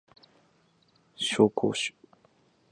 [1.15, 1.93] 紹興酒